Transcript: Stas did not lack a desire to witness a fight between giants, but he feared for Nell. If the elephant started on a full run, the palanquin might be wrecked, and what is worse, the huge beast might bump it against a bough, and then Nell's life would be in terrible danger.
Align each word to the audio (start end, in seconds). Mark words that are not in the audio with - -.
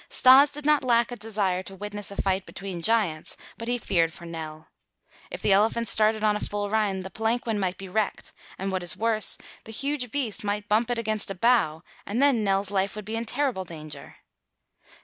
Stas 0.09 0.49
did 0.49 0.65
not 0.65 0.83
lack 0.83 1.11
a 1.11 1.15
desire 1.15 1.61
to 1.61 1.75
witness 1.75 2.09
a 2.09 2.19
fight 2.19 2.47
between 2.47 2.81
giants, 2.81 3.37
but 3.59 3.67
he 3.67 3.77
feared 3.77 4.11
for 4.11 4.25
Nell. 4.25 4.67
If 5.29 5.43
the 5.43 5.51
elephant 5.53 5.87
started 5.87 6.23
on 6.23 6.35
a 6.35 6.39
full 6.39 6.71
run, 6.71 7.03
the 7.03 7.11
palanquin 7.11 7.59
might 7.59 7.77
be 7.77 7.87
wrecked, 7.87 8.33
and 8.57 8.71
what 8.71 8.81
is 8.81 8.97
worse, 8.97 9.37
the 9.65 9.71
huge 9.71 10.11
beast 10.11 10.43
might 10.43 10.67
bump 10.67 10.89
it 10.89 10.97
against 10.97 11.29
a 11.29 11.35
bough, 11.35 11.83
and 12.03 12.19
then 12.19 12.43
Nell's 12.43 12.71
life 12.71 12.95
would 12.95 13.05
be 13.05 13.15
in 13.15 13.25
terrible 13.25 13.63
danger. 13.63 14.15